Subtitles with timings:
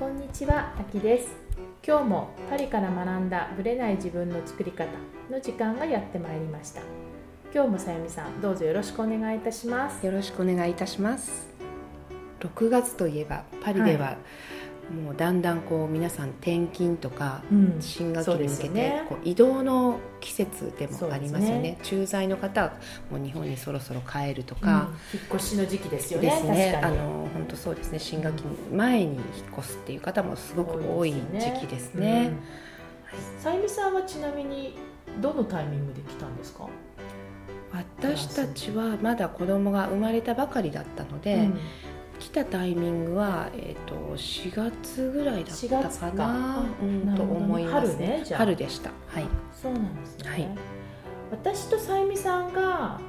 [0.00, 1.28] こんにちは、あきです。
[1.86, 4.86] 今日もパリから学んだブレない自分の作り方
[5.30, 6.80] の時間がやってまいりました。
[7.52, 10.06] 今日もさゆみさんどうぞよろしくお願いいたします。
[10.06, 11.50] よろしくお願いいたします。
[12.40, 14.16] 6月といえばパリでは、
[14.90, 17.76] もうだんだんこう皆さん転勤とかうん。
[17.80, 21.78] 新学期に向けてこう移動の季節でもありますよね。
[21.80, 22.72] そうで駐在の方は
[23.10, 24.60] もう日本にそろそろ帰るとうん。
[24.60, 26.72] か、引っ越しの時期ですよねですね。
[26.74, 26.98] 確かに。
[26.98, 27.98] あの本当そうですね。
[27.98, 29.22] 新学期前に引っ
[29.58, 32.32] 越すっていう方もすごく多い時期ですね。
[32.32, 33.42] うん。
[33.42, 34.76] さゆみさんはちなみに
[35.20, 36.68] どのタイミングで来たんですか、
[37.72, 41.58] 私たちはまだ子供が生まれたばかりだったので、うん
[42.20, 46.10] 来たタイミングは、えー、と4月ぐらいだ4った月か。
[46.10, 48.38] かなうんと思います春ねじゃあ。
[48.40, 48.90] 春でした。
[49.08, 49.24] はい。
[49.60, 50.48] そうなんですね、はい。
[51.30, 53.00] 私とさゆみさんが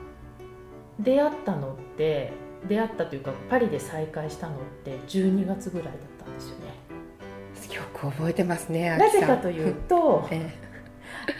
[1.00, 2.32] 出会ったのって
[2.68, 5.94] 出会ったというかパリで再会したのって12月ぐらいだっ
[6.26, 7.76] たんですよね。
[7.76, 10.50] よく覚えてますねなぜかというと え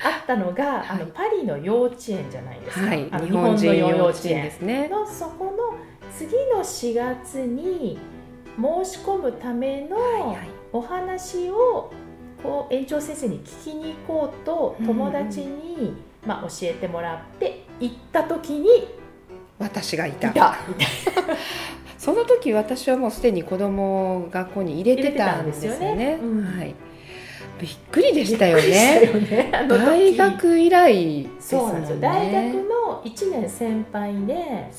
[0.06, 3.08] あったのが、あのはいパリの幼稚園じゃないですか、えはい。
[3.12, 4.88] あの日本人の幼稚園ですね。
[4.88, 5.52] のそこの
[6.18, 8.00] 次の4月に
[8.56, 9.98] 申し込むための
[10.74, 11.92] お話を
[12.44, 15.94] こう園長先生に聞きに行こうとうん友達に、
[16.26, 18.88] まあ、教えてもらって行った時に
[19.60, 20.30] 私がいた。
[20.30, 20.58] いた
[21.98, 26.20] その時私はもうすでに子供を学校に入れてたんですよね。
[27.60, 29.04] びっくりでしたよね。
[29.06, 32.00] よね大学以来ですそうなんですよ。
[32.00, 34.70] 大学の1年先輩で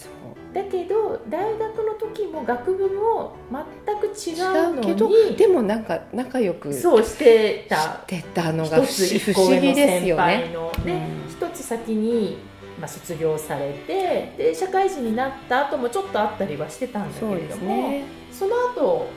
[0.53, 10.51] だけど大学の時も学部も全く違違うのうけどにでもなんか仲良くしそうしてたてたのが不思議です先よね。
[10.85, 12.39] でうん一つ先に、
[12.79, 18.05] まあ、卒業されてで社会人になった後もちょっとあったりはしてたんだけれどもすね。
[18.31, 19.09] その後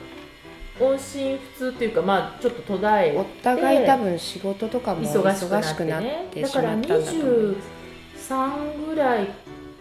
[0.78, 7.14] 音信不通というかまあちょっと途絶えお互い多分仕事とかも忙しくなって忙しまったんだと思い
[7.54, 7.75] ます。
[8.28, 9.28] 23ぐらい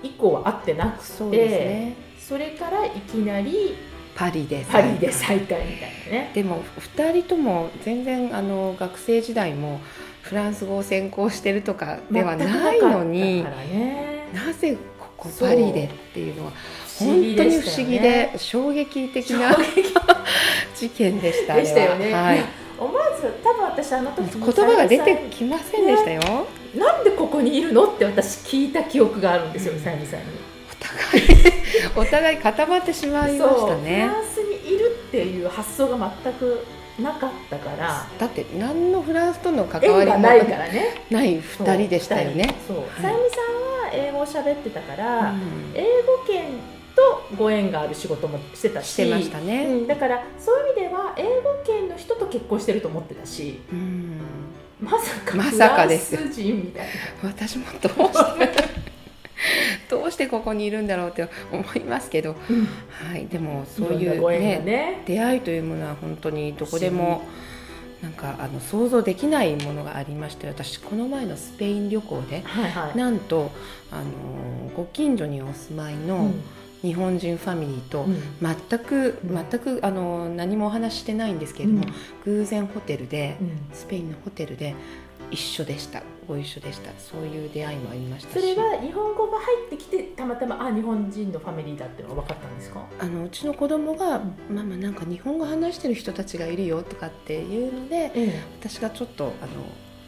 [0.04, 1.96] 以降は会ってなくてそうですね。
[2.20, 3.76] それからいきなり
[4.16, 5.66] パリでパリで再会みたい
[6.06, 6.32] なね。
[6.34, 9.80] でも2人とも全然あの学生時代も
[10.22, 16.52] フランス語を専攻してるとかではないのにねなぜここパリでっていうのは
[16.98, 19.56] 本当に不思議よねで衝撃的な
[20.76, 22.14] 事件でしたでしたよね。
[22.14, 22.46] ははい
[22.78, 26.46] 思わず多分私あの時言葉が出てきませんでしたよ。
[26.76, 30.26] なんでここにいるのって私聞いた記憶があるんですよ、うんさゆみさんに。
[30.72, 31.26] お互い
[31.96, 36.66] お互い固まってしまいましたそうフねランスにいるっていう発想が全く
[37.00, 41.02] なかったからだって何のフランスとの関わりもないからね。
[41.10, 42.56] ない2人でしたよね。
[42.68, 45.42] そう、いさゆみさんは英語を喋ってたから、うん
[45.74, 46.44] 英語圏
[46.96, 49.66] とご縁がある仕事もしてたししてましたね。
[49.66, 51.30] うん、だからそういう意味では英語
[51.66, 54.22] 圏の人と結婚してると思ってたしうん
[54.86, 56.16] まさかまフさかです。
[56.16, 56.88] ランス人みたい
[57.24, 57.30] な。
[57.30, 58.76] 私もどうして
[59.90, 62.36] どうしてここにいるんだろうって思いますけど、
[62.90, 65.04] はい、でもそういうねがね。
[65.06, 67.24] 出会いというものは本当にどこでも
[68.02, 72.98] なんかあの想像できないものがありまして私この前のスペイン旅行ではいはい。
[72.98, 73.52] なんと
[73.92, 74.04] あの
[74.76, 76.32] ご近所にお住まいの
[76.86, 78.16] 日本人ファミリーとうん。
[78.42, 81.86] 全くうん全くあの何もお話ししてないんですけれども、
[82.26, 83.50] 偶然ホテルでうん。
[83.74, 84.76] スペインのホテルで
[85.32, 86.04] 一緒でした。
[86.28, 86.92] ご一緒でした。
[86.98, 92.84] そういう出会いもありましたそしれは日本語が入ってきてたまたまあ日本人のファミリーだっていうのが分かったんですか？
[93.00, 99.52] あのうちの子供が「ママなんか日本語話してる人たちがいるよ」とかっていうのでえ私がちょっとあの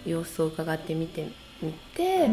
[0.06, 1.28] 様子を伺ってみて
[1.62, 2.30] みて、え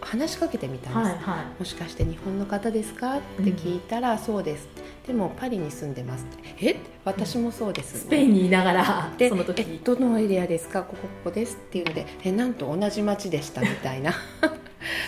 [0.00, 3.18] 話しかけてみたんです、はいはもしかして日本の方ですか？
[3.18, 4.68] って聞いたら、そうです。
[5.06, 6.68] でもパリに住んでますって。
[6.68, 6.76] え？
[7.04, 9.62] 私もそうです、いスペインにいながらでその時。
[9.62, 10.82] えどのエリアですか？
[10.82, 14.12] ここここですっていうのでえなんと同じ町でしたみたいな。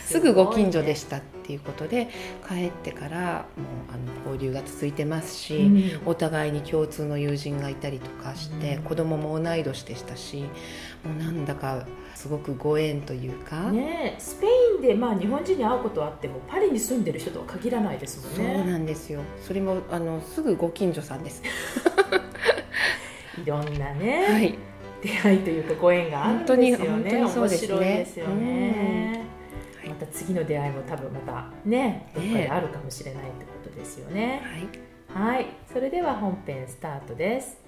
[0.04, 2.08] すぐご近所でしたっていうことで
[2.48, 6.00] 帰ってからもうあの交流が続いてますし、うん。
[6.06, 8.82] お互いに共通の友人がいたりとかして、うん。
[8.84, 10.44] 子供も同い年でしたし
[11.04, 11.86] もうなんだか
[12.18, 18.54] すごくご縁というか、ねえスペインでまあ日本人に会うことはあってもパリに住んでる人とは限らないですもそんね。
[18.54, 19.20] うなんですよ。
[19.40, 21.40] それもあのすぐご近所さんです、
[23.40, 24.58] いろんなね、はい、
[25.00, 27.28] 出会いというかご縁があるんですよね。
[27.28, 27.74] そうですね。
[27.74, 29.24] 面白いですよね、
[29.84, 29.90] うん。
[29.90, 34.42] また次の出会いも多分またねどっかであるかもしれないってことですよね。
[35.14, 35.34] はい。
[35.36, 35.46] はい。
[35.72, 37.67] それでは本編スタートです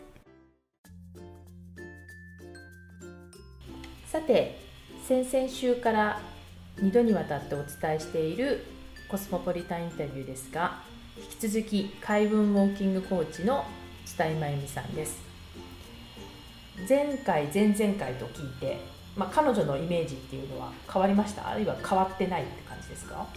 [4.10, 4.58] さて
[5.06, 6.20] 先々週から
[6.80, 8.64] 2度にわたってお伝えしている
[9.08, 10.80] コスモポリタンインタビューですが
[11.16, 13.64] 引き続き海運ウォーキングコーチの
[14.04, 15.20] 蔦井真由美さんです。
[16.88, 18.80] 前回前々回と聞いて、
[19.16, 21.48] まあ、彼女のイメージっていうのは変わりました？
[21.48, 23.28] あるいは変わってないって感じですか？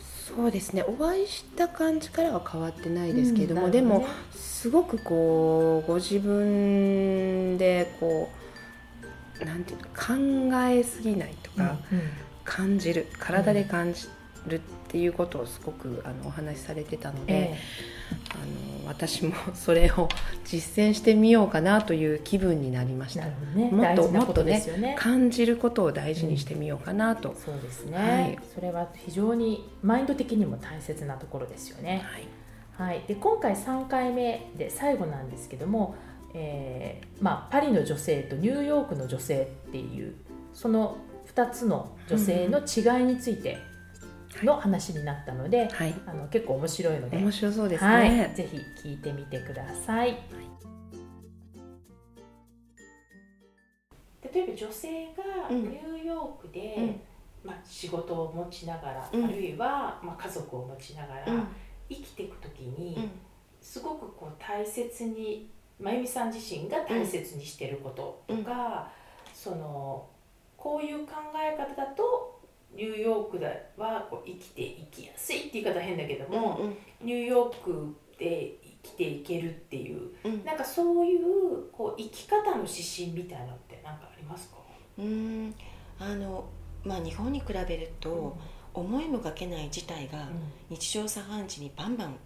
[0.00, 0.82] そうですね。
[0.88, 8.40] お会いした感じからは変わってないですけれども、うんでもなるすごくこうご自分でこう
[9.44, 9.86] なんていうの
[10.50, 12.00] 考えすぎないとか、うん
[12.50, 14.08] 感じる体で感じ
[14.46, 17.58] るっていうことをすごくあのお話しされてたので、え
[18.30, 20.08] あの私もそれを
[20.44, 23.26] 実践してみようかなという気分になりました。
[23.54, 23.70] ね。
[23.70, 28.38] もっと大事なこともっとね感じることを大事にしてみようかなと、そうですね、はい。
[28.52, 32.02] それは非常にマインド的にも大切なところですよね、
[32.76, 32.88] はい。
[32.90, 35.94] はい、で今回3回目で最後なんですけども、
[36.34, 40.14] えーまあ、パリの女性とニューヨークの女性っていう
[40.54, 40.98] その
[41.34, 43.58] 2つの女性の違いについて
[44.42, 47.16] の話になったので、はい、あの結構面白いので。
[47.18, 50.18] 面白そうですはい、ね、ぜひ聞いてみてください。
[54.32, 55.62] 例えば女性がうん。
[55.62, 57.00] ニューヨークで、うん。
[57.42, 59.24] まあ、仕事を持ちながら、うん。
[59.24, 61.48] あるいは、まあ、家族を持ちながら、うん。
[61.88, 63.10] 生きていく時に、うん。
[63.60, 65.50] すごくこう大切に
[65.80, 68.90] 真由美さん自身が大切にしてることとか、
[69.34, 70.06] その
[70.56, 72.40] こういう考え方だと
[72.74, 80.44] ニューヨークではこう生きていきやすいって言い方は変だけども、うんニューヨークで生きていけるっていううん。
[80.44, 81.22] なんかそういう
[81.72, 84.56] こう生き方の指針みたいなのって何かありますか、
[84.98, 85.54] うん。
[85.98, 86.44] あの
[86.84, 88.36] まあ日本に比べると
[88.74, 90.28] 思いもかけない事態が
[90.68, 92.16] 日常茶飯事にバンバン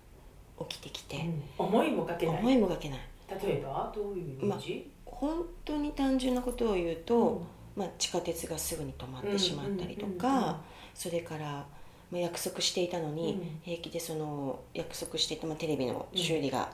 [0.69, 1.25] 起きてきて、
[1.57, 2.39] 思いもかけない。
[2.39, 2.99] 思いもかけない
[3.29, 7.43] 例えばどういうイメージ、本当に単純なことを言うと、
[7.77, 10.57] まあ、地下鉄がすぐに止まってしまったりとか、うんうんうんうん
[10.95, 11.67] それから、
[12.11, 13.61] まあ、約束していたのに、うん。
[13.65, 16.71] 平気でその約束していた、まあ、テレビの修理が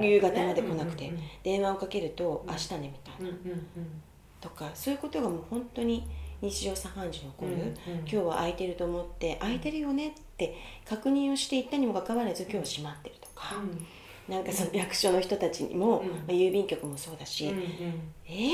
[0.00, 2.52] 夕方まで来なくてうんうん電話をかけると「うん。
[2.52, 4.02] 明日ね」みたいな、うんうんうん。
[4.40, 6.06] とかそういうことがもう本当に
[6.40, 7.74] 日常茶飯事に起こる、うんうん。
[8.00, 10.54] 今日は空いてると思って空いてるよねって
[10.88, 13.56] 確認をしていったにもかかわらず今日は閉まってるとか、
[14.28, 16.08] なんかその役所の人たちにも、うん。
[16.08, 17.60] まあ、郵便局もそうだし、うん
[18.26, 18.50] えー？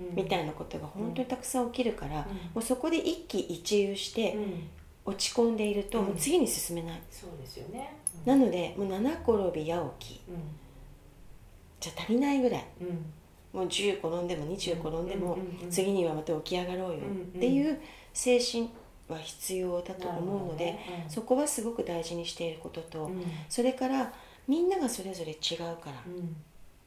[0.00, 0.14] うん。
[0.14, 2.22] みたいなことが本当にたくさん起きるから、うん。
[2.22, 4.68] もうそこで一喜一憂してうん。
[5.06, 6.04] 落ち込んでいると、うん。
[6.06, 7.94] もう次に進めない、そうですよね。
[8.24, 10.20] なのでもう七転び八起き。
[10.28, 10.36] うん。
[11.80, 12.64] じゃ足りないぐらい。
[12.80, 12.88] うん。
[13.52, 15.38] もう10転んでも20転んでも、
[15.70, 16.98] 次にはまた起き上がろうよ。
[17.36, 17.78] っていう
[18.12, 18.68] 精神
[19.08, 23.22] は必要だと思うので、ねうんそこはすごく大事にしていることと、うん。
[23.48, 24.12] それから
[24.46, 26.36] みんながそれぞれ違うから、うん。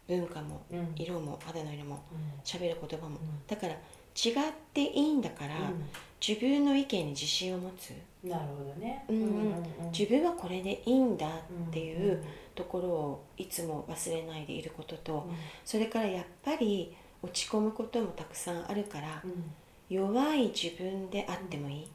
[0.07, 0.94] 文化もうん。
[0.95, 2.19] 色も肌の色もうん。
[2.44, 3.19] 喋る言葉も、うん。
[3.48, 4.33] だから違っ
[4.74, 5.56] ていいんだから、
[6.25, 7.92] 自分の意見に自信を持つ、
[8.24, 9.06] うんなるほどね。
[9.07, 9.92] うんうん。
[9.92, 12.24] 自分はこれでいいんだっていううん
[12.56, 15.36] ところをいつも忘れないでいることと、うん。
[15.63, 19.51] それからやっぱり落ち込むこともたくさんあるから、うん。
[19.89, 21.88] 弱い自分であってもいい、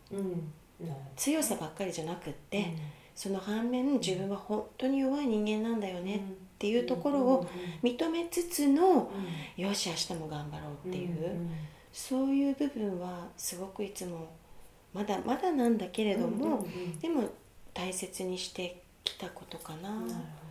[1.14, 2.64] 強さばっかりじゃなくって、うん
[3.14, 6.18] その反面自分は本当に弱い人間なんだよねっ
[6.58, 7.46] ていうところを
[7.82, 9.10] 認めつつの、
[9.56, 11.36] よし明日も頑張ろうっていう、
[11.92, 14.28] そういう部分はすごくいつも
[14.94, 16.66] まだまだなんだけれども、
[17.00, 17.24] でも
[17.74, 19.90] 大切にしてきたことかな。
[19.90, 20.08] なるほ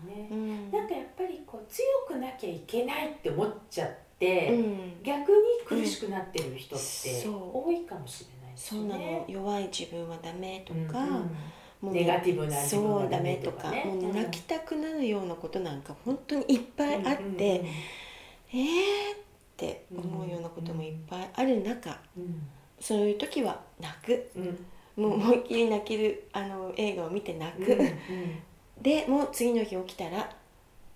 [0.07, 0.27] どね。
[0.31, 0.71] うん。
[0.71, 5.03] なんかやっぱりこう強くなきゃいけないって思っちゃって、うん。
[5.03, 7.51] 逆に苦しくなってる人ってうん。
[7.53, 9.01] 多いかもしれないですよそうなの。
[9.01, 9.25] ね。
[9.27, 11.31] 弱い自分はダメとか、うん
[11.81, 17.67] もうネガティブな自分そうダメメとかねもう泣きたくなるようなことなんか本当にいっぱいあって、うん
[18.53, 22.41] えーって思うようなこともいっぱいある中、うん。
[22.79, 24.31] そういう時は泣く。
[24.35, 24.65] うん。
[25.03, 27.93] もう思いっきり泣けるあの映画を見て泣く、うん。
[28.81, 30.29] でもう次の日起きたら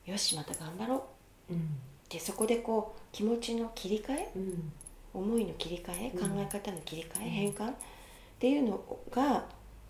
[0.06, 1.06] よしまた頑張ろ
[1.50, 1.54] う。
[1.54, 1.70] うん。
[2.10, 4.74] でそこでこう気持ちの切り替えうん。
[5.14, 6.30] 思いの切り替えうん。
[6.30, 7.30] 考え方の切り替え、うん。
[7.30, 7.74] 変換っ
[8.40, 9.46] ていうのが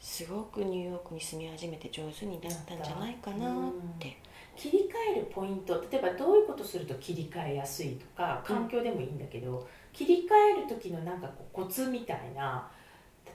[0.06, 4.16] すごくニューヨークに住み始めて上手になったんじゃないかなって。
[4.56, 12.70] 切り替えるポイント例えばどういうことすると切り替えやすいとか環境でもいいんだけど、切り替える時のなんかこうコツみたいな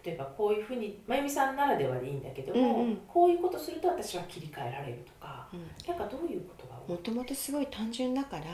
[0.04, 2.96] 例えばこういうふうに真由美さんならではでいいんだけども、うんうん。
[3.08, 5.66] こういうことすると私は切り替えられるとかうん。
[5.88, 6.96] なんかどういうことが多い？
[6.96, 8.44] もともとすごい単純だから、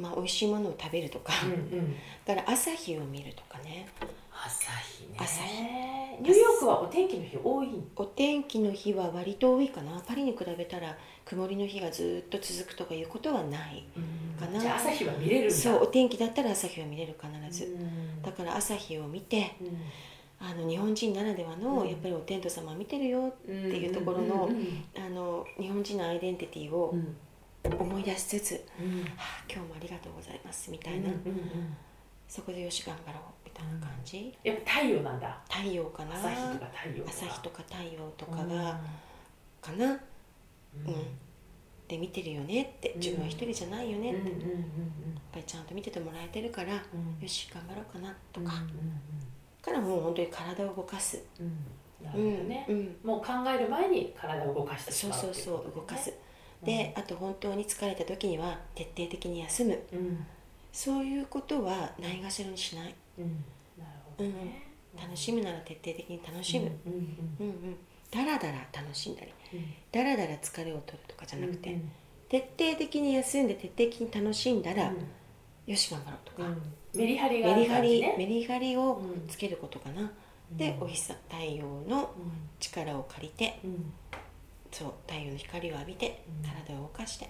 [0.00, 1.94] まあ、美味しいものを食べるとか、うんうん。
[2.24, 3.86] だから朝日を見るとかね。
[4.32, 5.16] 朝日ね。
[5.18, 5.62] 朝日。
[6.22, 7.68] ニューヨークはお天気の日多い？
[7.68, 10.00] んお天気の日は割と多いかな。
[10.06, 13.84] パリに比べたら曇りの日がずっと続くとかいうことはない。
[14.38, 14.58] かな。
[14.58, 18.22] じゃあ朝日は見れるそうお天気だったら朝日は見れる必ず、うん。
[18.22, 19.78] だから朝日を見てうん。
[20.42, 21.88] あの日本人ならではの、うん。
[21.88, 24.84] やっぱりお天道様見てるよっていうところのうん。
[24.96, 27.16] あの日本人のアイデンティティをうん
[27.64, 31.76] 思い出しつつうん「はあ今日もありがとうございます」みたいな、うんうんうん
[32.30, 35.36] そこでよし頑張ろうみたいな感じ、やっぱ太陽なんだ。
[35.50, 36.14] 太陽かな。
[36.14, 37.10] 朝日とか太陽とか。
[37.10, 38.48] 朝日とか太陽とかうん。
[38.50, 38.80] が、
[39.60, 39.90] かな、うん。
[39.90, 39.98] うん。
[41.88, 42.92] で見てるよねって。
[42.98, 44.36] 自分は一人じゃないよねって、やっ
[45.32, 47.20] ぱりちゃんと見ててもらえてるから、うん。
[47.20, 48.52] よし頑張ろうかなとうんか、
[49.60, 51.46] からもう本当に体を動かす、うん。
[51.46, 52.66] うんなるうんほどね。
[52.68, 56.14] うん、もう考える前に体を動かしてしそうまうそうそう動かす、
[56.62, 59.78] であと本当に疲れた時には徹底的に休む。
[59.92, 60.26] うん。
[60.72, 62.94] そういうことはないがしろにしない。
[63.18, 63.44] うん。
[63.78, 64.66] なるほどね。
[65.00, 66.98] 楽しむなら徹底的に楽しむ、うんうん
[67.40, 67.46] うん。
[67.46, 67.76] うん
[68.10, 69.32] だらだら楽しんだり。
[69.54, 69.64] うん。
[69.92, 71.90] だらだら疲れを取るとかじゃなくて、うん
[72.28, 74.96] 徹底的に休んで徹底的に楽しんだら、うん。
[75.66, 76.62] よし頑張ろうとか、うん。
[76.94, 79.26] メリハリがあメリハリ、メリハリをうん。
[79.28, 80.12] つけることかな、
[80.52, 82.10] でお日さ太陽の
[82.58, 83.92] 力を借りてうんうん
[84.72, 86.48] そう太陽の光を浴びてうん。
[86.48, 87.28] 体を動かして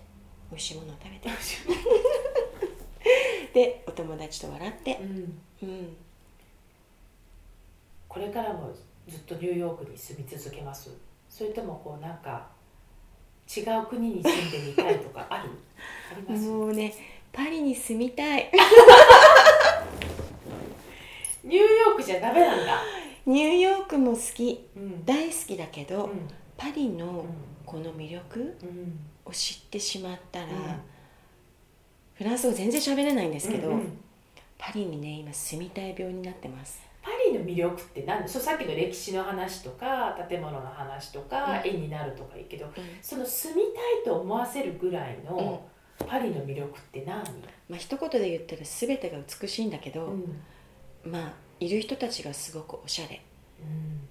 [0.50, 1.28] 美味しいものを食べて。
[3.54, 4.98] でお友達と笑って。
[5.00, 5.40] うん。
[5.62, 5.96] うん。
[8.08, 8.72] これからも
[9.08, 10.90] ずっとニューヨークに住み続けます。
[11.28, 12.46] それともこうなんか
[13.56, 15.50] 違う国に住んでみたいとかある？
[16.12, 16.46] あります？
[16.48, 16.92] もうね
[17.32, 18.50] パリに住みたい。
[21.42, 22.82] ニューヨークじゃダメなんだ。
[23.26, 24.68] ニューヨークも好き。
[24.76, 25.04] うん。
[25.04, 26.28] 大好きだけど、うん
[26.60, 27.26] パリのうん。
[27.64, 28.98] この魅力うん。
[29.24, 30.52] を知ってしまったら、うん。
[32.14, 33.98] フランス語全然喋れないんですけど、うんうん。
[34.58, 36.82] パリにね今住みたい病になってます。
[37.02, 38.28] パリの魅力って何？
[38.28, 41.70] そうさっきの歴史の話とか建物の話とか、うん。
[41.70, 42.72] 絵になるとかいいけどうん。
[43.00, 45.62] その住みたいと思わせるぐらいの
[46.06, 47.22] パリの魅力って何、
[47.68, 50.42] まあ一言で言ったら全てが美しいんだけど、うん。
[51.10, 53.22] まあいる人たちがすごくおしゃれ。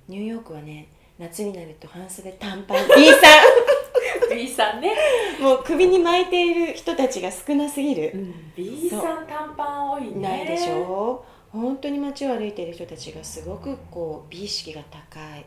[0.08, 0.88] ニューヨークはね
[1.20, 2.78] 夏になると半袖短パン。
[2.96, 3.18] B さ
[4.34, 4.94] B さんね、
[5.38, 8.14] んもう首に巻いている人たちが少なすぎる、
[8.56, 10.22] B さん短パン多いね。
[10.22, 15.46] ないでしょ本当に街を歩いている人たちがすごくこう美意識が高い。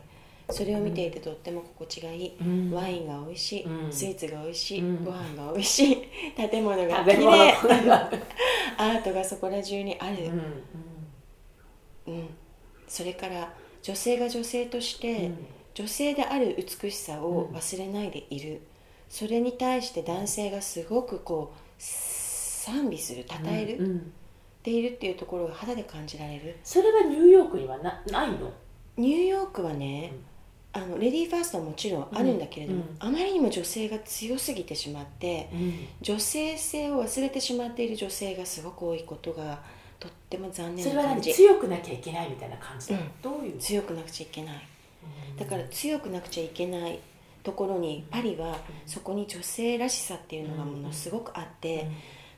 [0.51, 2.71] それを見ていてとっても心地がいい、うん。
[2.71, 3.91] ワインが美味しい、うん。
[3.91, 5.03] スイーツが美味しい、うん。
[5.03, 5.97] ご飯が美味しい。
[6.35, 7.51] 建物が綺麗。
[7.87, 8.11] が。
[8.77, 10.17] アートがそこら中にある、
[12.07, 12.13] うん。
[12.13, 12.29] うん。
[12.87, 18.61] それから女性が女性として、うん女性である美しさを忘れないでいる、
[19.09, 24.13] それに対して男性がすごくこう賛美する称える、うんうん。
[24.63, 26.55] でいるっていうところが肌で感じられる。
[26.63, 28.49] それはニューヨークにはなないの？
[28.95, 30.13] ニューヨークはね、
[30.71, 32.95] あのレディーファーストはもちろんあるんだけれども、うん。
[32.99, 35.49] あまりにも女性が強すぎてしまって
[36.01, 39.61] 女性性を忘れてしまっている女性がすごく多いことが
[39.99, 41.35] とっても残念それはな感じ何？
[41.35, 43.11] 強くなきゃいけないみたいな感じだ、うん。
[43.21, 43.57] どういう？
[43.57, 44.55] 強くなくちゃいけない。
[44.55, 44.61] うん
[45.37, 46.99] だから強くなくちゃいけない
[47.43, 51.89] ところにパリはそこに女性らしさっていうのがものすごくあって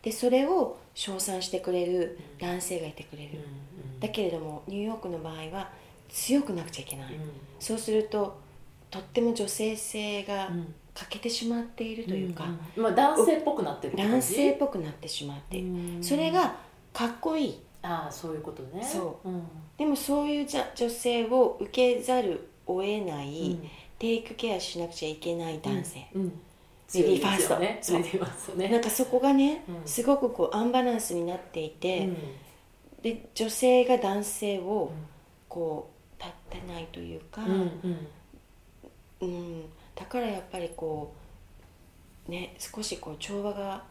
[0.02, 3.40] でそれを称賛してくれる男性がいてくれる。
[4.00, 5.70] だけれどもニューヨークの場合は
[6.10, 7.14] 強くなくちゃいけない。
[7.60, 8.40] そうすると
[8.92, 10.50] とっても女性性が
[10.94, 12.46] 欠けてしまっているというか
[12.78, 16.04] まあ、男性っぽくなってる男性っぽくなってしまっているうん。
[16.04, 16.56] それが
[16.94, 17.60] かっこいい。
[17.82, 19.44] ああそういうことね、そうん。
[19.78, 23.70] でもそういうじゃ女性を受けざるを得ない、うん。
[24.00, 26.30] テイクケアしなくちゃいけない男性、うん。
[26.94, 27.80] レディーファーストね。
[27.82, 28.58] そう。
[28.58, 32.18] ねなんかそこがね、うんすごくこうアンバランスになっていて、うん。
[33.02, 35.16] で女性が男性をうん。
[35.56, 37.42] こう立ってないというか、
[39.22, 39.64] うん
[39.96, 41.14] だからやっぱりこ
[42.28, 43.82] うね少しこう調和が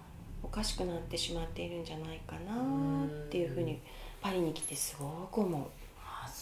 [0.43, 3.81] おかしくなってしまっているんじゃないかなっていうふうに
[4.21, 5.63] パリに来てすごく思う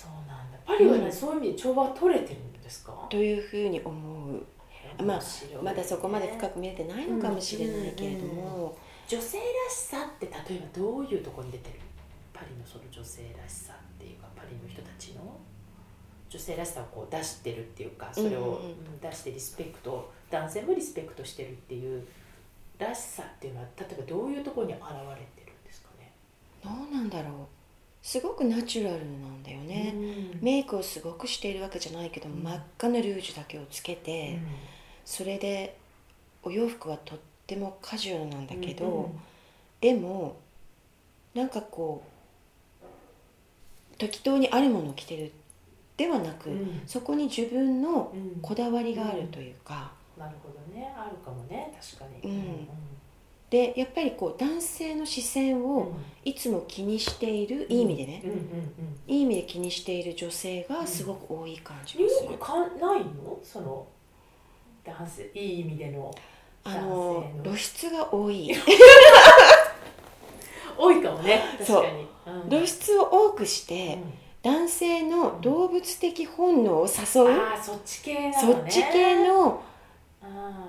[0.02, 0.58] そうなんだ。
[0.66, 1.12] パリはね、うん。
[1.12, 3.06] そういう意味で調和取れてるんですか？
[3.08, 4.42] というふうに思う。
[5.02, 5.58] まあ面白いね。
[5.62, 11.78] まだそこまで深く見れてないのかもしれないけれども、女性らしさって例えばどういうところに出てる？
[12.32, 15.36] パリのその女性らしさっていうかパリの人たちの？
[16.28, 18.54] 女性らしさをこう出してるっていうかそれを、うんうんうん。
[18.54, 22.06] うん出してリスペクト男性もリスペクトしてるっていう
[22.78, 24.86] らしさっていうのは例えばどういうところに現れ
[25.42, 26.12] てるんですかね？
[26.64, 27.32] どうなんだろう
[28.02, 29.98] すごくナチュラルなんだよね、う
[30.36, 30.38] ん。
[30.42, 32.42] メイクをすごくしているわけじゃないけど、うん。
[32.42, 34.38] 真っ赤なルージュだけをつけて、
[35.04, 35.76] それで
[36.42, 39.20] お洋服はとってもカジュアルなんだけど、うん
[39.80, 40.36] でも
[41.34, 42.04] なんかこ
[42.84, 45.32] う適当にあるものを着てる
[45.96, 46.82] ではなく、うん。
[46.86, 48.40] そこに自分のうん。
[48.40, 50.92] こだわりがあるというか、なるほどね。
[50.96, 51.76] あるかもね。
[51.80, 52.30] 確かに。
[52.30, 52.68] うん
[53.52, 55.64] でやっぱりこう男性の視線うん。
[55.64, 55.92] を
[56.24, 58.44] いつも気にしている、いい意味でね、うんうんうん
[59.06, 62.54] いい意味で気にしている女性がすごく多い感じがする、ヨークか
[62.86, 63.38] ないの？
[63.42, 63.86] その
[64.84, 66.14] 男性いい意味での
[66.64, 67.42] あの男性の。
[67.44, 68.54] 露出が多い。
[70.78, 72.06] 多いかもね確かに。
[72.26, 72.46] う。
[72.46, 72.48] ん。
[72.48, 73.98] 露出を多くして、
[74.42, 78.70] 男性の動物的本能を誘う、うんああそっち系なのね。
[78.70, 79.71] そっち系のうん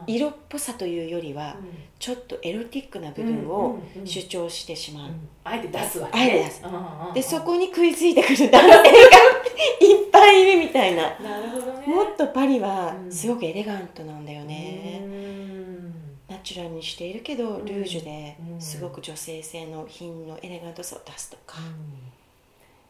[0.07, 1.55] 色っぽさというよりは、
[1.99, 5.29] ちょっとエロティックな部分をうんうんうん主張してしまう、うん。
[5.43, 6.61] あえて出すわけあえて出す。
[6.63, 11.17] うんうんうんでそこに食いついてくる男性がいっぱいいるみたいな。
[11.19, 11.87] なるほどね。
[11.87, 13.11] もっとパリはうん。
[13.11, 15.93] すごくエレガントなんだよね、うん。
[16.27, 17.65] ナチュラルにしているけどん。
[17.65, 18.61] ルージュでうん。
[18.61, 21.57] すごく女性性の品のエレガントさを出すとか、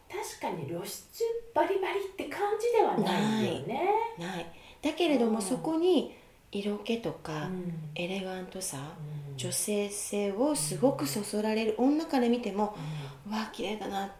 [0.08, 3.82] 確かに露出バリバリって感じではないよね。
[4.18, 4.46] ない。
[4.82, 5.42] だけれどもうん。
[5.42, 6.16] そこに
[6.54, 7.74] 色気とかうん。
[7.94, 9.36] エレガントさうん。
[9.36, 12.76] 女性性をすごくそそられる女から見ても
[13.28, 14.10] わあ綺麗だな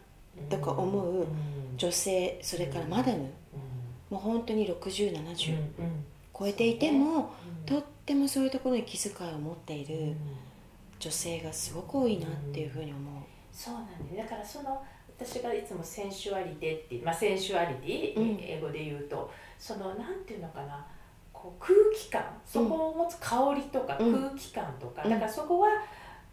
[0.49, 1.25] とか思う
[1.77, 3.29] 女性それからマダム。
[4.09, 5.57] もう本当に6070
[6.37, 7.33] 超えていても
[7.65, 10.15] とってもそういうところに気遣いを持っている
[10.99, 13.23] 女性がすごく多いなっていうふうに思う。
[13.51, 14.83] そうなんだよだからその
[15.17, 18.37] 私がいつも sensuality って、まあ、 sensuality、うん。
[18.41, 20.85] 英語で言うとそのなんていうのかな
[21.45, 24.13] こう空気感そこを持つ香りとかうん。
[24.13, 25.09] 空気感とか、うん。
[25.11, 25.69] だからそこは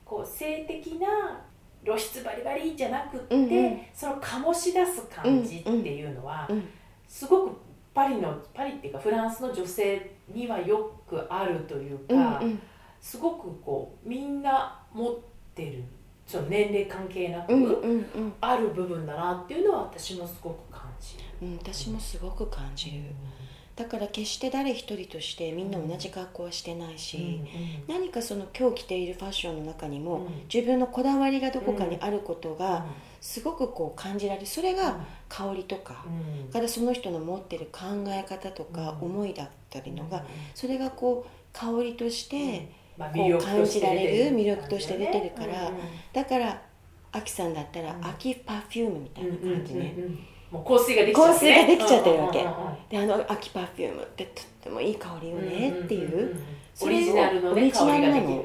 [0.05, 1.41] こう性的な
[1.85, 3.81] 露出バリバリじゃなくって、うんうん。
[3.93, 6.69] その醸し出す感じっていうのは、うん。
[7.07, 7.57] すごく
[7.93, 12.63] パリのパリっていうかフランスの女性にはよくあるというか、うんうん。
[13.01, 15.19] すごくこうみんな持っ
[15.55, 15.85] てる
[16.27, 17.53] その年齢関係なく、
[18.41, 21.25] ある部分だなっていうのは私もすごく感じる。
[21.43, 23.03] うん、私もすごく感じる
[23.75, 27.41] だから決して誰一人としてみんな同じ格好はしてないし、
[27.89, 30.43] 何かその今日着ているファッションの中にも、うん。
[30.53, 32.85] 自分のこだわりがどこかにあることが
[33.21, 36.05] すごくこう感じられるそれが香りとか、
[36.45, 36.53] うん。
[36.53, 39.09] からその人の持ってる考え方とかうん。
[39.09, 40.25] 思いだったりのが、うん。
[40.55, 45.81] それがこう香りとして、まあこう感じられる魅力として出てるからうんうん
[46.13, 46.63] だから
[47.13, 50.19] アキさんだったら、うんアキ perfume みたいな感じね、うんうんうん
[50.53, 52.39] もう香水ができちゃって、ね、香水ができちゃってるわけ。
[52.41, 56.37] うんうんうんであのアキ perfume ってとってもいい香りよねっていう,、
[56.83, 58.45] オリジナルのオね香リジナルなの。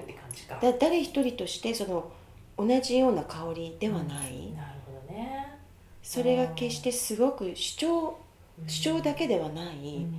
[0.62, 2.10] だ誰一人としてその
[2.58, 5.58] 同じような香りではない、なるほどね。
[6.02, 8.18] それが決してすごく主張
[8.62, 8.70] うん。
[8.70, 10.14] 主張だけではない、うんうん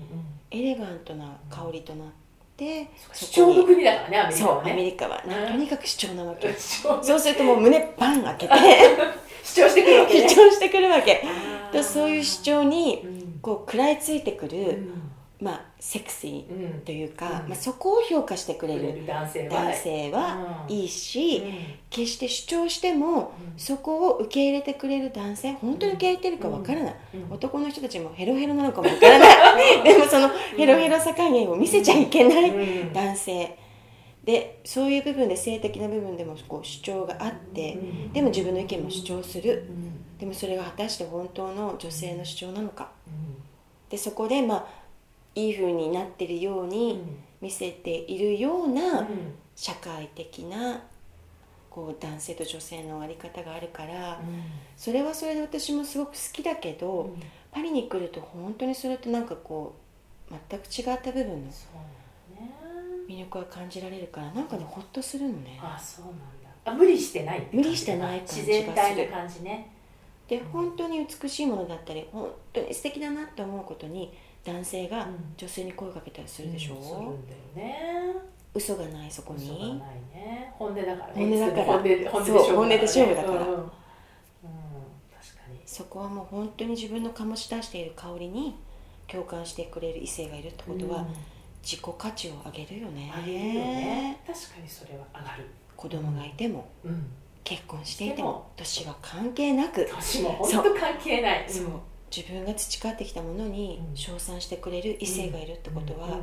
[0.51, 2.09] エレガントな香りとなっ
[2.57, 6.53] て、主張の国だからねアメリカそうアはねメリカは、うんとにかく主張なわけ。
[6.59, 8.55] そうするともう胸バン開けて
[9.43, 10.29] 主張してくるわけね。
[10.29, 11.23] 主張してくるわけ。
[11.25, 11.73] あー。
[11.73, 13.39] でそういう主張にうん。
[13.41, 15.03] こう食らいついてくる、うん。
[15.41, 16.57] まあセクシうん。
[16.57, 17.49] ーというか、うん。
[17.51, 20.65] まあ、そこを評価してくれる男性は。
[20.69, 21.55] いいし、うん。
[21.91, 27.33] 決して主張してもそこを受け入れてくれる男性本当に受け入れてるかわからない、うん。
[27.33, 29.83] 男の人たちもヘロヘロなのかもわからない。
[29.85, 32.93] でもそのヘロヘロさ加減を見せちゃいけないうん。
[32.93, 33.57] 男性
[34.29, 39.67] でそういう部分で性的な部分でもこう主張があってうんでも自分の意見も主張する。
[39.71, 39.89] うん
[40.19, 42.91] でもそれが果たして本当の女性の主張なのか。
[43.07, 43.43] うん
[43.89, 44.67] でそこでまあ
[45.35, 47.01] いい風になってるように
[47.41, 49.09] 見せているような
[49.57, 50.83] 社会的な
[51.71, 54.21] こう男性と女性のあり方があるから
[54.77, 57.15] それはそれで私もすごく好きだけど
[57.51, 59.75] パリに来ると本当にそれとなんかこ
[60.31, 61.51] う全く違った部分の
[63.09, 65.59] 魅力が感じられるからなんかねホッとするのね。
[65.63, 66.27] あそうなんだ。
[66.65, 69.71] あ無理してない無理してない感じがす自る然体な感じね。
[70.29, 74.13] で本当に美しいものだったり本当に素敵だなって思うことに
[74.45, 75.35] 男性がうん。
[75.37, 77.15] 女性に声をかけたりするでしょ、うんするんだよ
[77.57, 78.15] ね。
[78.55, 79.45] 嘘がないそこに。
[79.45, 79.79] 嘘がない
[80.15, 80.53] ね。
[80.59, 81.13] 本音だからね。
[81.15, 81.65] 本音だから。
[81.65, 83.41] 本音で本音でそう勝負本音で勝負だから。
[83.41, 83.63] うん確か
[85.51, 85.61] に。
[85.65, 88.55] そこはもう本当に自分の醸し出している香りに
[89.07, 91.07] 共感してくれる異性がいるってことは、うん
[91.63, 93.13] 自己価値を上げるよね。
[93.15, 94.21] あげるよね。
[94.27, 95.47] 確かにそれは上がる。
[95.77, 97.07] 子供がいてもうん。
[97.45, 98.51] 結婚していてでもも。
[98.57, 99.87] 年は関係なく。
[99.87, 101.45] 年も本当関係ない。
[101.49, 101.67] そう。
[102.15, 103.97] 自分が培ってきたものにうん。
[103.97, 106.13] 称賛してくれる異性がいるってことは、うん。
[106.13, 106.19] うん。
[106.19, 106.23] うん。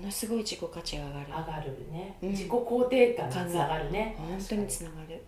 [0.00, 1.26] ものすごい自己価値が上がる。
[1.28, 2.16] 上がるね。
[2.22, 2.30] うん。
[2.30, 4.14] 自己肯定感につながるね。
[4.18, 5.14] 本当につながる。
[5.14, 5.20] うん。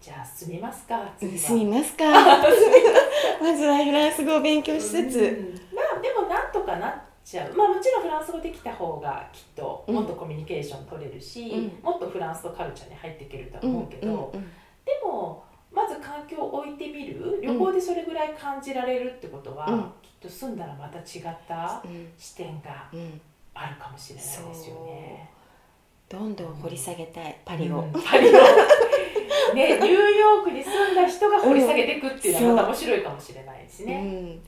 [0.00, 1.38] じゃあ進みますか次は。
[1.38, 2.04] すみますか。
[3.40, 5.10] まずはフランス語を勉強しつうん。
[5.10, 5.16] つ、
[5.74, 6.94] まあでもなんとかなっ
[7.30, 7.54] ちゃう。
[7.54, 11.84] まあもちろんフランス語できた方がきっともっとコミュニケーション取れるし、うん。
[11.84, 14.40] もっとフランスとカルチャーに入っていけると思うけど、うん
[14.84, 17.40] でもまず環境を置いてみる。
[17.42, 19.82] 旅行でそれぐらい感じられるってことは、うん。
[20.02, 22.10] きっと住んだらまた違ったうん。
[22.16, 23.20] 視点がうん。
[23.54, 25.28] あるかもしれないですよね。
[26.08, 27.38] どんどん掘り下げたい。
[27.44, 27.92] パリを、うん。
[27.92, 28.32] パリを。
[29.54, 34.02] ねニューヨークに住んだ人が掘り下げていくっていうのはまた面白いかもしれないですうね。
[34.02, 34.40] ん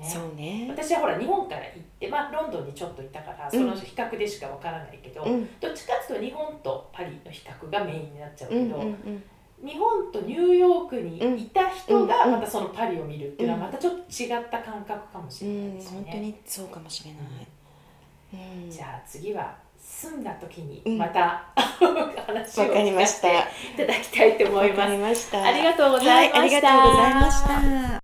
[0.00, 0.08] ね。
[0.08, 0.66] そうね。
[0.70, 5.48] 私はほら日本から行って、まあ、ロンドンにちょっといたからその比較でしかわからないけど、うん。
[5.60, 9.24] どっちかっていうと日本とパリの比較がメインになっちゃうけど、うんうんうん。
[9.62, 16.10] 日本とニューヨークにいた人がうんまたそのパリを見るっていうのはまたちょっと違った感覚かもしうれないんですよね。
[16.10, 20.98] 本当にそうかもしれない、うん、じゃあ次は住んだ時にうん。
[20.98, 23.28] また、話 をわかり聞かました。
[23.28, 25.36] せていただきたいと思います。
[25.36, 26.38] ありがとうございました。
[26.38, 27.99] はい、ありがとうございました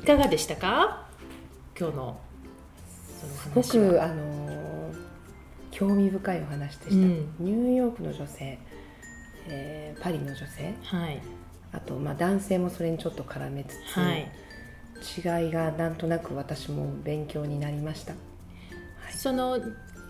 [0.00, 1.06] いかがでしたか？
[1.78, 2.20] 今日の
[3.18, 4.60] すごくあのー
[5.70, 7.34] 興味深いお話でした、うん。
[7.38, 8.58] ニューヨークの女性、
[9.46, 10.74] えーパリの女性。
[10.82, 11.22] はい。
[11.72, 14.30] あと、まあ、男性もそれにちょっと絡めつつ、はい。
[15.44, 18.18] 違いがなんとなく私も勉強になりました、は
[19.10, 19.12] い。
[19.12, 19.58] その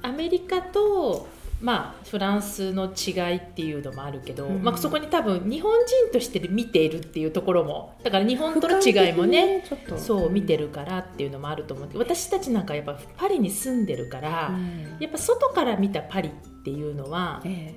[0.03, 1.29] アメリカと
[1.61, 4.63] まあフランスの違いっていうのもあるけど、うん。
[4.63, 9.99] まあ、そこに多分日本人として見ているっていうところもだから日本との違いもね俯瞰的にちょっと。
[9.99, 14.97] そう見てるからっていうのもあると思うけど私たちなんかやっぱパリに住んでるから、うん。
[14.99, 16.33] やっぱ外から見たパリっ
[16.65, 17.75] ていうのはえ。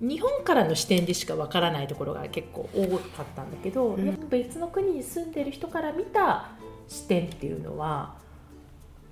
[0.00, 4.06] 日本からの視点でしかわからないところが結構多かったんだけど、うん。
[4.06, 6.50] やっぱ別の国に住んでる人から見た
[6.86, 8.14] 視点っていうのは、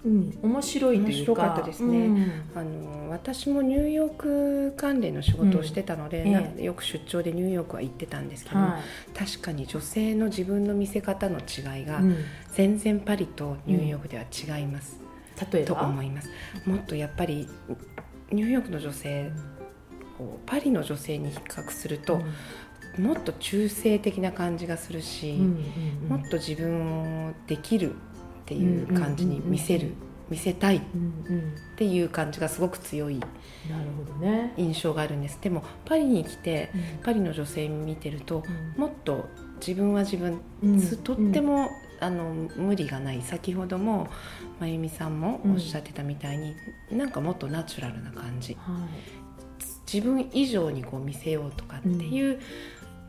[0.05, 2.07] うん、面白いというかですね。
[2.07, 2.19] うん。
[2.19, 6.63] えあの私もニューヨーク関連の仕事をしてたので、うん。
[6.63, 8.81] よく出張でニューヨークは行ってたんですけど、は
[9.15, 12.03] 確かに女性の自分の見せ方の違いが
[12.53, 15.01] 全然パリとニューヨークでは違います、
[15.37, 15.83] と例えば？
[15.87, 16.29] 思います。
[16.67, 17.49] もっとやっぱり
[18.31, 19.31] ニューヨークの女性
[20.19, 22.21] をパリの女性に比較すると、
[22.99, 25.33] もっと中性的な感じがするし、
[26.09, 27.95] もっと自分をできる
[28.45, 31.55] っていう感じに見せる、うんうん見せたいっうんうん。
[31.77, 33.21] ていう感じがすごく強い
[34.57, 35.39] 印象があるんです。
[35.43, 36.71] でもパリに来て
[37.03, 38.43] パリの女性見てると
[38.79, 40.41] もっと自分は自分、
[41.05, 43.23] とっても、あの無理がない。
[43.23, 44.09] 先ほども
[44.61, 46.55] 真由美さんもおっしゃってたみたいに、
[46.91, 48.55] なんかもっとナチュラルな感じ。
[48.55, 48.87] は
[49.91, 52.41] 自分以上にこう見せようとかっていう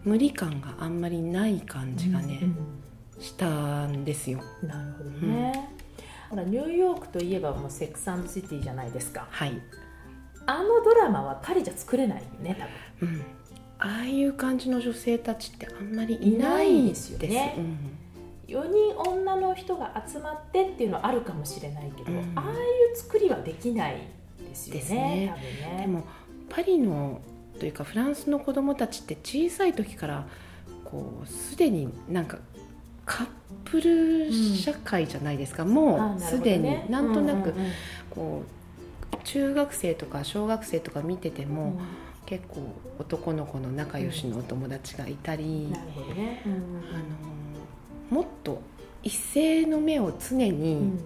[0.04, 2.58] 無理感があんまりない感いじがね、うん
[3.20, 4.42] したんですよ。
[4.62, 5.70] うんなるほどね、
[6.30, 9.28] ほらニューヨークといえばもうセックスシティじゃないですか。
[9.30, 9.62] はい、
[10.46, 12.58] あのドラマはパリじゃ作れないよね
[13.00, 13.16] 多分。
[13.16, 13.22] うん、
[13.80, 17.56] ああいう感じの女性たちってあんまりいないですよね。
[18.48, 22.34] 4人女の人が集まってっていうのはあるかもしれないけど、うん。
[22.36, 22.56] ああい
[22.94, 24.08] う作りはできない
[24.40, 25.28] ですよねね。
[25.30, 25.72] 多分ね。
[25.72, 26.04] うんでも
[26.50, 27.22] パリの
[27.60, 30.28] というかフランスの子供たちって小さい時から
[30.84, 32.38] こうすでになんか
[33.06, 33.28] カッ
[33.64, 37.56] プル社会じゃないですか、あもなるほどうすでにねなんとなくうん。
[37.56, 37.72] うんうん
[38.10, 38.50] こう
[39.24, 41.80] 中学生とか小学生とか見てても、
[42.28, 42.62] 結構
[43.00, 45.78] 男の子の仲良しのお友達がいたり、あ
[48.14, 48.62] のもっと
[49.02, 51.00] 一斉の目を常うにん。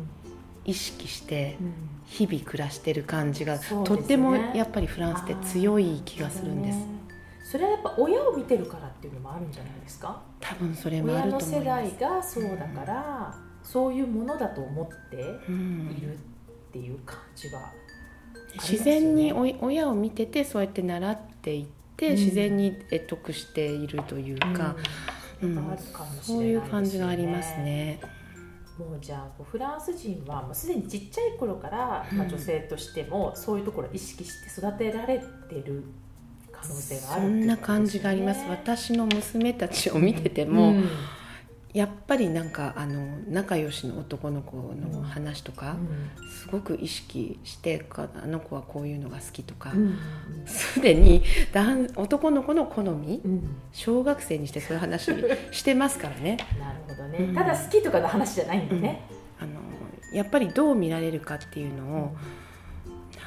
[0.66, 1.74] 意識してうん。
[2.08, 6.99] 日々暮らしてる感じが、とってもやっぱりフランスって強い気がするんです、ね
[7.50, 10.22] それはやっぱ親を見てるからっていうのもあるんじゃないですか？
[10.40, 16.18] 多分それもあ親のると思いま世代す、がそうだから、そういうものだと思ってうんいるっ
[16.72, 17.62] ていう感じは、
[18.54, 21.66] 自然に親を見ててそうやって習っていっ
[21.98, 22.16] て、うん。
[22.16, 24.56] 自然に得得しているというか、うん。
[24.56, 24.76] あ
[25.42, 26.50] るかもしれないですよそうね。
[26.50, 28.00] いう感じがありますね。
[28.78, 32.18] もうじゃあフランス人はもうすでにちっちゃい頃から、うん。
[32.20, 35.84] まあ、女性としてもそういうところを意識して育てられてる
[36.62, 38.45] 可能性があるそんな感じがあります。
[38.50, 40.89] 私の娘たちを見てても、うん。
[41.72, 45.78] やっぱりなんかあの仲良しの男の子の話とか、
[46.41, 49.98] すごく意識してかあの子はこういうのが好きとかうん。
[50.48, 51.24] すで、に
[51.95, 53.32] 男男の子の好みうん。
[53.32, 55.12] うん小学生にしてそういう話
[55.52, 56.38] してますからね。
[56.60, 59.06] なるほどね、うんただ好きとかの話じゃないんだね、
[59.39, 59.52] あの
[60.12, 62.15] やっぱりどう見られるかっていうのを、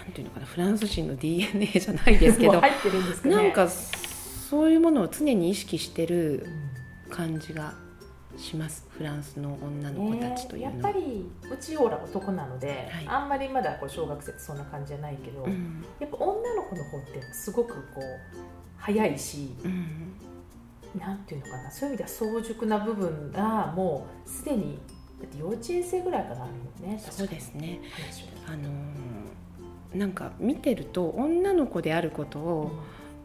[0.02, 3.36] なんていうのかなフランス人の DNA じゃないですけどもう入ってるんですかね。
[3.36, 6.46] なんかそういうものを常に意識してる
[7.08, 7.74] 感じが
[8.36, 10.72] しますフランスの女の子たちというのは。
[10.72, 13.06] ねやっぱりうちオーラ男なので、はい。
[13.06, 15.84] あんまりまだこう小学生ってそんな感じじゃないけど、うん。
[16.00, 18.38] やっぱ女の子の方ってすごくこう
[18.76, 20.12] 早いしうん。
[20.98, 24.78] なんていうのかなそういう意味では早熟な部分がもうすでに
[25.20, 27.02] だって幼稚園生ぐらいからあるもんね。
[27.10, 27.80] そうですね。
[28.46, 28.91] あのー
[29.94, 32.70] なんか見てると女の子であることを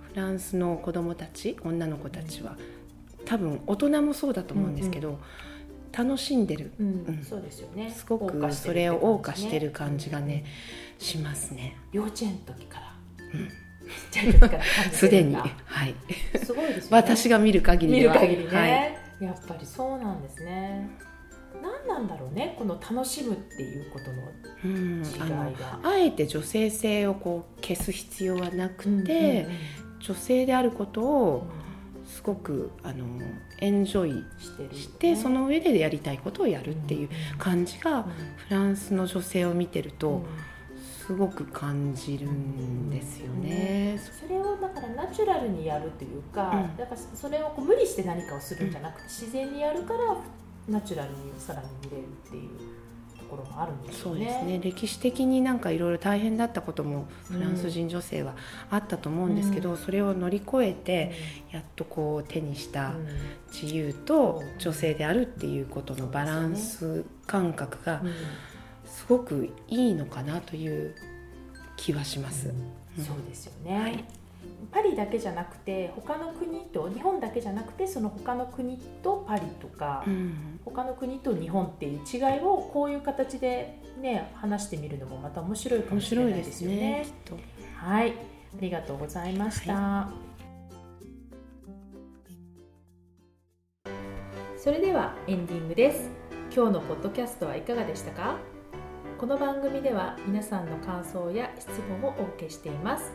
[0.09, 2.57] フランスの子供たち女の子たちは
[3.25, 5.19] 多分大人もそうだと思うんですけど、
[5.91, 6.71] 楽しんでる。
[6.79, 6.87] うん。
[7.07, 7.23] うん。
[7.23, 7.91] そうですよね。
[7.91, 10.45] すごくそれを謳歌してる感じがね
[10.97, 11.77] しますね。
[11.91, 12.95] 幼稚園の時から、
[13.33, 13.47] うん。
[13.47, 13.53] ちっ
[14.11, 15.35] ちゃい時から感じ すでに。
[15.35, 15.47] は
[15.85, 15.95] い。
[16.43, 16.97] すごいですよね。
[16.97, 18.13] 私が見る限りでは。
[18.21, 19.25] 見る限りね、はい。
[19.25, 20.89] やっぱりそうなんですね
[21.61, 24.23] 何なんだろうねこの楽しむっていうことの
[24.65, 25.79] うん違いが。
[25.83, 29.99] あえて女性性をこう消す必要はなくて、うんうんうん。
[29.99, 31.47] 女性であることを
[32.05, 33.05] すごくあの
[33.59, 35.15] エンジョイしてね。
[35.15, 40.23] その上でやりたいことをやるっていう感じがフランスの女性を見てると
[41.05, 43.97] すごく感じるんですよね。
[43.97, 46.77] それをだからナチュラルにやるというか、うん。
[46.77, 50.17] だからそれをこう無理して何かをするんじゃなくて、自然にやるから
[50.67, 52.49] ナチュラルにさらに見れるっていう
[53.17, 53.93] ところもあるんでね。
[53.93, 54.59] そうですね。
[54.61, 58.35] 歴史的になんかいろいろ大変だったこともフランス人女性は
[58.69, 59.77] あったと思うんですけど、うん。
[59.77, 60.75] それを乗り越えうん。
[60.75, 61.13] て
[61.51, 63.07] やっとこう手にしたうん。
[63.51, 68.13] 自由と女性であるっていうことのバランス感覚がうん。
[68.85, 70.95] すごくいいのかなという
[71.75, 72.49] 気はします。
[72.97, 73.03] うん。
[73.03, 74.03] そうですよね、はい
[74.71, 87.05] パリだけじゃなくて他の国と日本だけじゃなくてその他の国とパリとか、うん他の国と日本っていう違いをこういう形でね話してみるのもまた面白いか面もしれ白ないいですすよでねね。
[87.77, 88.13] はい、あ
[88.59, 90.09] りがとうございました。
[94.57, 96.09] それではエンディングです。
[96.53, 98.37] 今日のポッドキャストはいかがでしたか？
[99.17, 103.13] この番組では皆さんの感想や質問をお受けしています。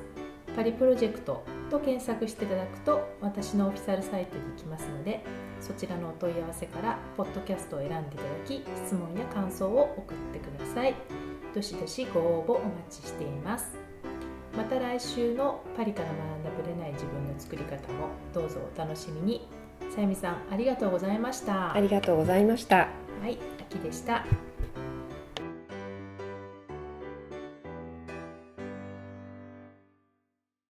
[0.54, 5.24] パリプロジェクトと検索していただくと私のオフィシャルサイトに行きますので
[5.60, 10.94] そちらのお問い合わせからポッドキャストを選んでいただき質問や感想を送ってください。
[11.54, 13.76] どしどしご応募お待ちしています。
[14.56, 19.48] また来週のパリから学んだぶれない自分の作り方もどうぞお楽しみに
[19.94, 22.88] さゆみさんありがとうございましたありがとうございました。
[23.22, 23.38] はい、
[23.70, 24.24] 秋でした